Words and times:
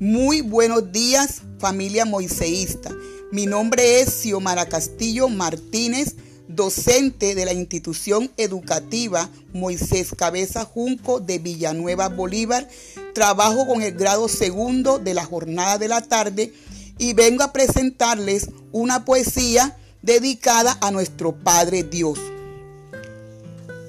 buenos 0.00 0.92
días, 0.92 1.42
familia 1.58 2.04
moiseísta. 2.04 2.90
Mi 3.32 3.46
nombre 3.46 4.00
es 4.00 4.10
Xiomara 4.22 4.66
Castillo 4.68 5.28
Martínez, 5.28 6.14
docente 6.46 7.34
de 7.34 7.44
la 7.44 7.52
institución 7.52 8.30
educativa 8.36 9.28
Moisés 9.52 10.14
Cabeza 10.16 10.64
Junco 10.64 11.18
de 11.18 11.38
Villanueva 11.38 12.08
Bolívar. 12.08 12.68
Trabajo 13.12 13.66
con 13.66 13.82
el 13.82 13.92
grado 13.92 14.28
segundo 14.28 15.00
de 15.00 15.14
la 15.14 15.24
jornada 15.24 15.78
de 15.78 15.88
la 15.88 16.00
tarde 16.00 16.52
y 16.98 17.14
vengo 17.14 17.42
a 17.42 17.52
presentarles 17.52 18.50
una 18.70 19.04
poesía 19.04 19.76
dedicada 20.02 20.78
a 20.80 20.92
nuestro 20.92 21.32
Padre 21.32 21.82
Dios. 21.82 22.20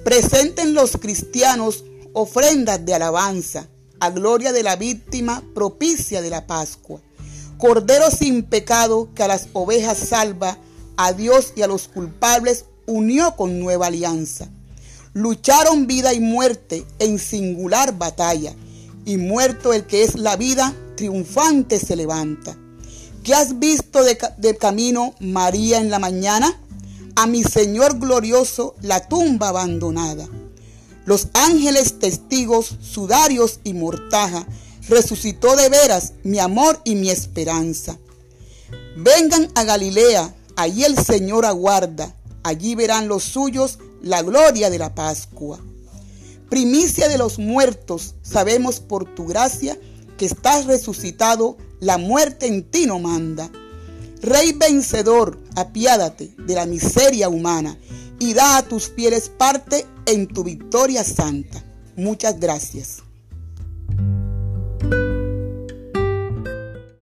Presenten 0.03 0.73
los 0.73 0.97
cristianos 0.97 1.83
ofrendas 2.13 2.83
de 2.83 2.95
alabanza 2.95 3.69
a 3.99 4.09
gloria 4.09 4.51
de 4.51 4.63
la 4.63 4.75
víctima 4.75 5.43
propicia 5.53 6.21
de 6.21 6.29
la 6.29 6.47
Pascua. 6.47 7.01
Cordero 7.57 8.09
sin 8.09 8.43
pecado 8.43 9.09
que 9.13 9.23
a 9.23 9.27
las 9.27 9.49
ovejas 9.53 9.97
salva, 9.97 10.57
a 10.97 11.13
Dios 11.13 11.53
y 11.55 11.61
a 11.61 11.67
los 11.67 11.87
culpables 11.87 12.65
unió 12.85 13.35
con 13.35 13.59
nueva 13.59 13.87
alianza. 13.87 14.49
Lucharon 15.13 15.87
vida 15.87 16.13
y 16.13 16.19
muerte 16.19 16.85
en 16.99 17.19
singular 17.19 17.97
batalla, 17.97 18.53
y 19.05 19.17
muerto 19.17 19.73
el 19.73 19.85
que 19.85 20.03
es 20.03 20.15
la 20.15 20.35
vida, 20.35 20.73
triunfante 20.95 21.79
se 21.79 21.95
levanta. 21.95 22.57
¿Qué 23.23 23.33
has 23.33 23.59
visto 23.59 24.03
de, 24.03 24.17
de 24.37 24.55
camino, 24.57 25.15
María, 25.19 25.79
en 25.79 25.89
la 25.89 25.99
mañana? 25.99 26.57
A 27.15 27.27
mi 27.27 27.43
Señor 27.43 27.99
glorioso 27.99 28.75
la 28.81 29.07
tumba 29.07 29.49
abandonada. 29.49 30.27
Los 31.09 31.29
ángeles 31.33 31.97
testigos, 31.97 32.77
sudarios 32.81 33.61
y 33.63 33.73
mortaja, 33.73 34.45
resucitó 34.87 35.55
de 35.55 35.67
veras 35.67 36.13
mi 36.21 36.37
amor 36.37 36.79
y 36.83 36.93
mi 36.93 37.09
esperanza. 37.09 37.97
Vengan 38.95 39.49
a 39.55 39.63
Galilea, 39.63 40.35
allí 40.55 40.83
el 40.83 41.03
Señor 41.03 41.47
aguarda, 41.47 42.15
allí 42.43 42.75
verán 42.75 43.07
los 43.07 43.23
suyos 43.23 43.79
la 44.03 44.21
gloria 44.21 44.69
de 44.69 44.77
la 44.77 44.93
Pascua. 44.93 45.59
Primicia 46.47 47.09
de 47.09 47.17
los 47.17 47.39
muertos, 47.39 48.13
sabemos 48.21 48.79
por 48.79 49.05
tu 49.15 49.25
gracia 49.25 49.79
que 50.15 50.27
estás 50.27 50.67
resucitado, 50.67 51.57
la 51.79 51.97
muerte 51.97 52.45
en 52.45 52.69
ti 52.69 52.85
no 52.85 52.99
manda. 52.99 53.49
Rey 54.21 54.51
vencedor, 54.51 55.39
apiádate 55.55 56.35
de 56.37 56.53
la 56.53 56.67
miseria 56.67 57.29
humana 57.29 57.79
y 58.19 58.33
da 58.33 58.57
a 58.57 58.63
tus 58.63 58.89
fieles 58.89 59.29
parte 59.29 59.85
en 60.05 60.27
tu 60.27 60.43
victoria 60.43 61.03
santa. 61.03 61.63
Muchas 61.95 62.39
gracias. 62.39 63.03